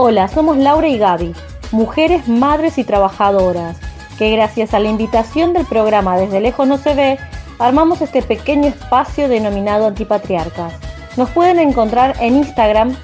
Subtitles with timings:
[0.00, 1.34] Hola, somos Laura y Gaby,
[1.72, 3.78] mujeres, madres y trabajadoras,
[4.16, 7.18] que gracias a la invitación del programa Desde Lejos No Se Ve,
[7.58, 10.72] armamos este pequeño espacio denominado Antipatriarcas.
[11.16, 12.94] Nos pueden encontrar en Instagram,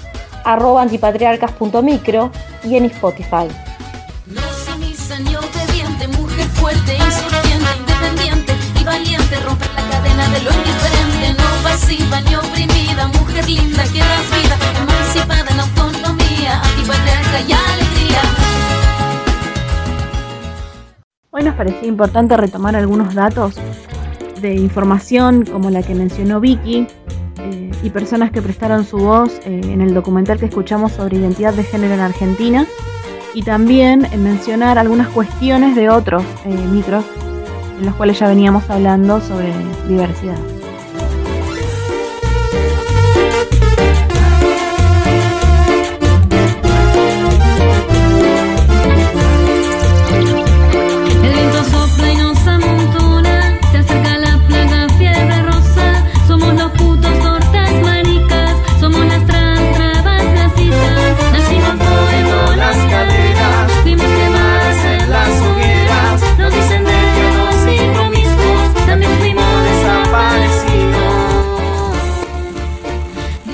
[0.45, 2.31] arroba antipatriarcas.micro
[2.63, 3.49] y en Spotify.
[8.85, 14.25] Valiente, romper la cadena de lo indiferente, no pasiva ni oprimida, mujer linda que das
[14.29, 18.21] vida, emancipada en autonomía, antipatriarca y alegría.
[21.31, 23.55] Hoy nos parecía importante retomar algunos datos
[24.39, 26.87] de información como la que mencionó Vicky
[27.39, 31.53] eh, y personas que prestaron su voz eh, en el documental que escuchamos sobre identidad
[31.53, 32.67] de género en Argentina
[33.33, 36.23] y también eh, mencionar algunas cuestiones de otros
[36.71, 37.03] micros
[37.79, 39.53] en los cuales ya veníamos hablando sobre
[39.87, 40.37] diversidad.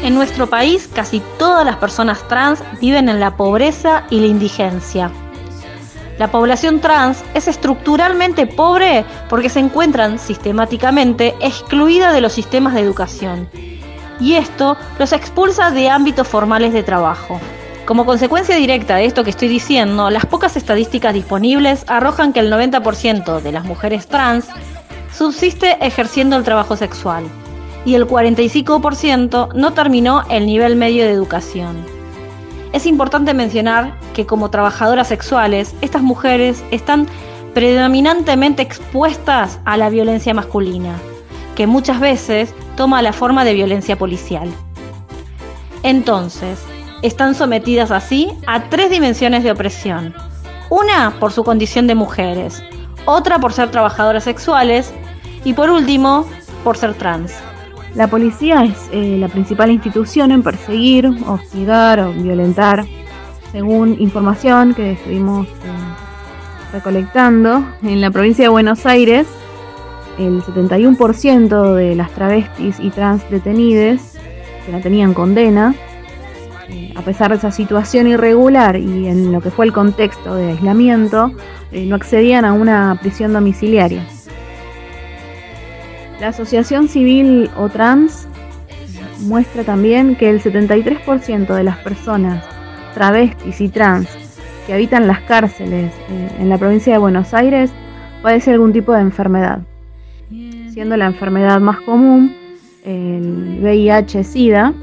[0.03, 5.11] En nuestro país, casi todas las personas trans viven en la pobreza y la indigencia.
[6.17, 12.81] La población trans es estructuralmente pobre porque se encuentran sistemáticamente excluida de los sistemas de
[12.81, 13.47] educación.
[14.19, 17.39] Y esto los expulsa de ámbitos formales de trabajo.
[17.85, 22.52] Como consecuencia directa de esto que estoy diciendo, las pocas estadísticas disponibles arrojan que el
[22.52, 24.47] 90% de las mujeres trans
[25.13, 27.25] subsiste ejerciendo el trabajo sexual
[27.86, 31.78] y el 45% no terminó el nivel medio de educación.
[32.74, 37.08] Es importante mencionar que como trabajadoras sexuales, estas mujeres están
[37.53, 40.96] predominantemente expuestas a la violencia masculina,
[41.56, 44.50] que muchas veces toma la forma de violencia policial.
[45.84, 46.59] Entonces,
[47.02, 50.14] están sometidas así a tres dimensiones de opresión.
[50.70, 52.64] Una por su condición de mujeres,
[53.06, 54.94] otra por ser trabajadoras sexuales
[55.44, 56.25] y por último,
[56.64, 57.34] por ser trans.
[57.96, 62.85] La policía es eh, la principal institución en perseguir, hostigar o violentar,
[63.52, 65.52] según información que estuvimos eh,
[66.72, 67.66] recolectando.
[67.84, 69.28] En la provincia de Buenos Aires,
[70.18, 74.18] el 71% de las travestis y trans detenidas
[74.66, 75.75] que no tenían condena,
[76.69, 80.52] eh, a pesar de esa situación irregular y en lo que fue el contexto de
[80.52, 81.34] aislamiento,
[81.73, 84.06] no accedían a una prisión domiciliaria.
[86.22, 88.28] La Asociación Civil o Trans
[89.22, 92.46] muestra también que el 73% de las personas
[92.94, 94.08] travestis y trans
[94.68, 97.72] que habitan las cárceles eh, en la provincia de Buenos Aires
[98.22, 99.62] padece algún tipo de enfermedad,
[100.70, 102.36] siendo la enfermedad más común
[102.86, 104.76] el VIH-Sida,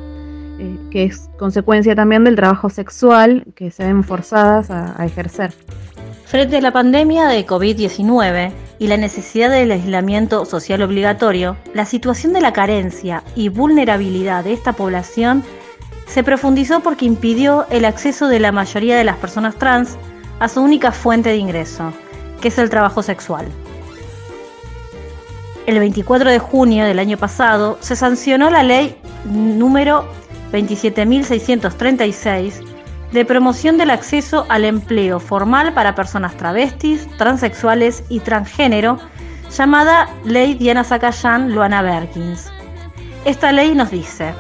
[0.59, 5.53] eh, que es consecuencia también del trabajo sexual que se ven forzadas a ejercer.
[6.29, 12.35] Frente a la pandemia de COVID-19 y la necesidad del aislamiento social obligatorio, la situación
[12.35, 15.43] de la carencia y vulnerabilidad de esta población
[16.07, 19.97] se profundizó porque impidió el acceso de la mayoría de las personas trans
[20.39, 21.95] a su única fuente de ingreso,
[22.43, 23.47] que es el trabajo sexual.
[25.65, 30.05] El 24 de junio del año pasado se sancionó la ley número
[30.53, 32.78] 27.636
[33.13, 38.99] de promoción del acceso al empleo formal para personas travestis, transexuales y transgénero,
[39.51, 42.51] llamada Ley Diana Zacayán Luana Berkins.
[43.25, 44.35] Esta ley nos dice,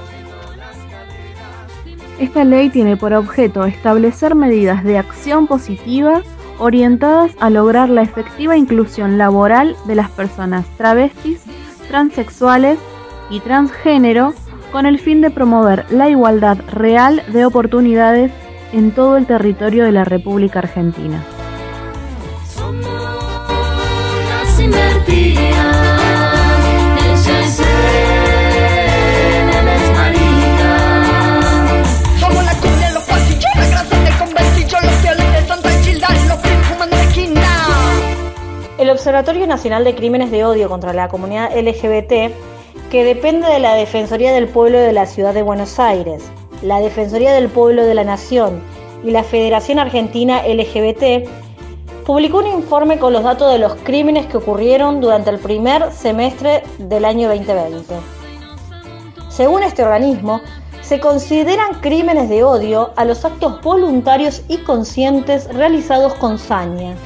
[2.19, 6.23] Esta ley tiene por objeto establecer medidas de acción positiva
[6.59, 11.43] orientadas a lograr la efectiva inclusión laboral de las personas travestis,
[11.89, 12.79] transexuales
[13.31, 14.35] y transgénero
[14.73, 18.33] con el fin de promover la igualdad real de oportunidades
[18.73, 21.25] en todo el territorio de la República Argentina.
[38.79, 42.33] El Observatorio Nacional de Crímenes de Odio contra la Comunidad LGBT,
[42.91, 46.31] que depende de la Defensoría del Pueblo de la Ciudad de Buenos Aires,
[46.63, 48.63] la Defensoría del Pueblo de la Nación
[49.05, 51.29] y la Federación Argentina LGBT,
[52.05, 56.63] publicó un informe con los datos de los crímenes que ocurrieron durante el primer semestre
[56.79, 57.95] del año 2020.
[59.29, 60.41] Según este organismo,
[60.81, 66.97] se consideran crímenes de odio a los actos voluntarios y conscientes realizados con saña,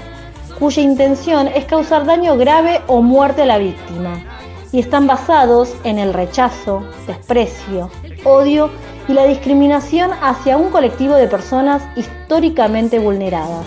[0.58, 4.22] cuya intención es causar daño grave o muerte a la víctima,
[4.70, 7.90] y están basados en el rechazo, desprecio,
[8.24, 8.70] odio
[9.08, 13.66] y la discriminación hacia un colectivo de personas históricamente vulneradas.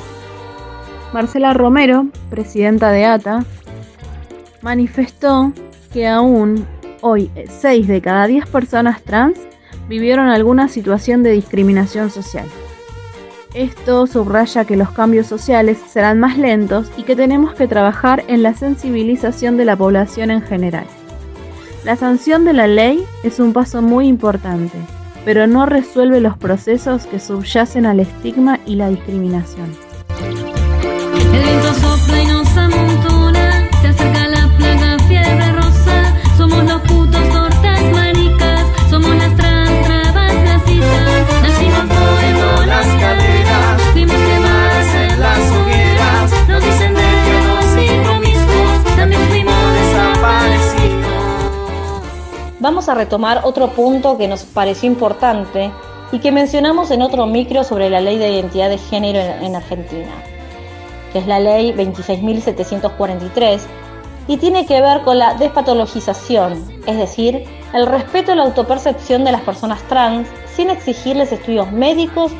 [1.13, 3.45] Marcela Romero, presidenta de ATA,
[4.61, 5.53] manifestó
[5.93, 6.65] que aún
[7.01, 9.39] hoy 6 de cada 10 personas trans
[9.87, 12.47] vivieron alguna situación de discriminación social.
[13.53, 18.43] Esto subraya que los cambios sociales serán más lentos y que tenemos que trabajar en
[18.43, 20.85] la sensibilización de la población en general.
[21.85, 24.77] La sanción de la ley es un paso muy importante,
[25.25, 29.75] pero no resuelve los procesos que subyacen al estigma y la discriminación.
[52.65, 55.69] Vamos a retomar otro punto que nos pareció importante
[56.11, 59.55] y que mencionamos en otro micro sobre la ley de identidad de género en, en
[59.55, 60.09] Argentina,
[61.13, 63.59] que es la ley 26.743
[64.27, 69.33] y tiene que ver con la despatologización, es decir, el respeto a la autopercepción de
[69.33, 72.31] las personas trans sin exigirles estudios médicos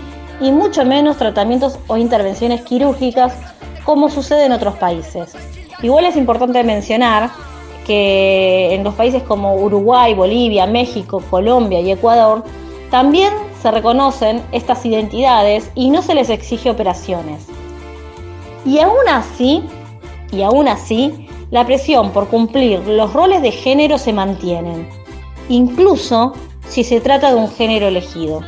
[0.42, 3.36] y mucho menos tratamientos o intervenciones quirúrgicas
[3.84, 5.36] como sucede en otros países.
[5.84, 7.30] Igual es importante mencionar
[7.86, 12.44] que en los países como Uruguay, Bolivia, México, Colombia y Ecuador
[12.90, 17.48] también se reconocen estas identidades y no se les exige operaciones.
[18.66, 19.64] Y aún así,
[20.32, 24.88] y aún así, la presión por cumplir los roles de género se mantienen,
[25.50, 26.34] incluso
[26.68, 28.42] si se trata de un género elegido.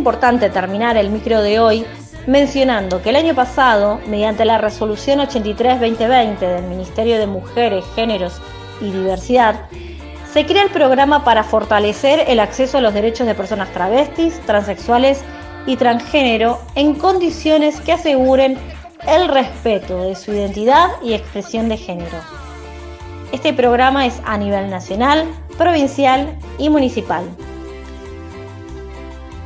[0.00, 1.84] Importante terminar el micro de hoy
[2.26, 8.40] mencionando que el año pasado, mediante la resolución 83-2020 del Ministerio de Mujeres, Géneros
[8.80, 9.66] y Diversidad,
[10.32, 15.22] se crea el programa para fortalecer el acceso a los derechos de personas travestis, transexuales
[15.66, 18.56] y transgénero en condiciones que aseguren
[19.06, 22.18] el respeto de su identidad y expresión de género.
[23.32, 25.26] Este programa es a nivel nacional,
[25.58, 27.24] provincial y municipal.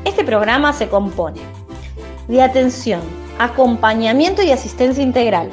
[0.04, 1.40] Este programa se compone
[2.28, 3.00] de atención,
[3.38, 5.48] acompañamiento y asistencia integral.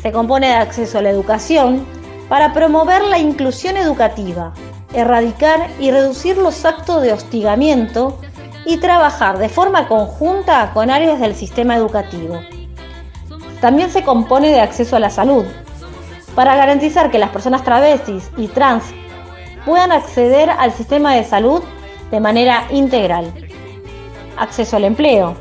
[0.00, 1.84] Se compone de acceso a la educación
[2.30, 4.54] para promover la inclusión educativa,
[4.94, 8.18] erradicar y reducir los actos de hostigamiento
[8.64, 12.40] y trabajar de forma conjunta con áreas del sistema educativo.
[13.60, 15.44] También se compone de acceso a la salud,
[16.34, 18.84] para garantizar que las personas travestis y trans
[19.66, 21.62] puedan acceder al sistema de salud
[22.12, 23.32] de manera integral.
[24.36, 25.34] Acceso al empleo,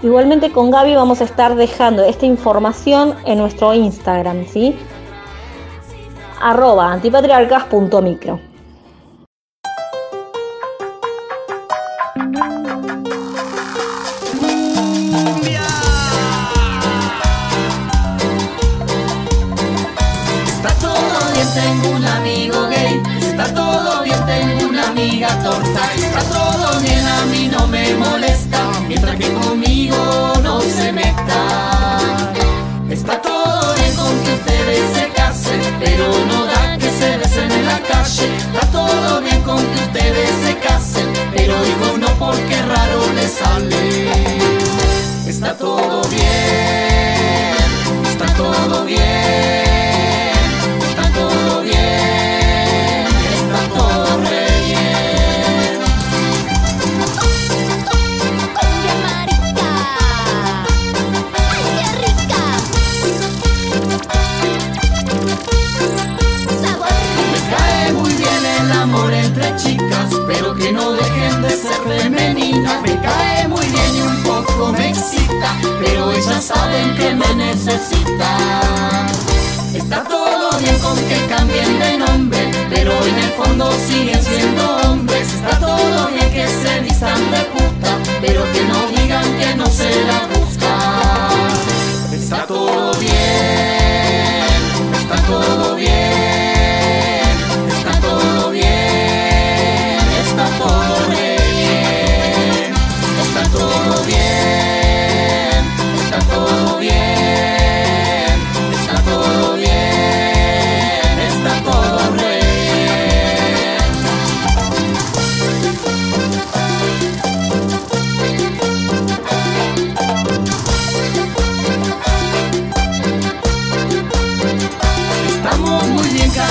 [0.02, 4.76] Igualmente con Gaby vamos a estar dejando esta información en nuestro Instagram, ¿sí?
[6.40, 8.45] arroba antipatriarcas.micro.
[29.46, 31.40] conmigo no se meta.
[32.90, 37.66] Está todo bien con que ustedes se casen, pero no da que se besen en
[37.66, 38.28] la calle.
[38.52, 44.10] Está todo bien con que ustedes se casen, pero digo no porque raro les sale.
[45.26, 46.65] Está todo bien,
[76.96, 79.06] que me necesitan.
[79.74, 85.28] Está todo bien con que cambien de nombre, pero en el fondo siguen siendo hombres.
[85.34, 89.90] Está todo bien que se distan de puta, pero que no digan que no se
[90.04, 90.25] la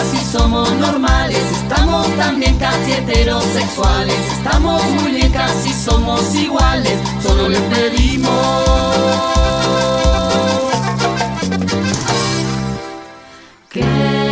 [0.06, 7.62] casi somos normales, estamos también casi heterosexuales, estamos muy bien casi somos iguales, solo les
[7.62, 8.30] pedimos
[13.70, 14.25] que